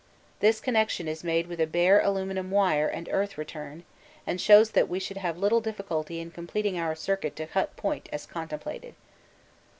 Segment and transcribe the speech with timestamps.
[0.39, 3.83] This last connection is made with a bare aluminium wire and earth return,
[4.25, 8.09] and shows that we should have little difficulty in completing our circuit to Hut Point
[8.11, 8.95] as is contemplated.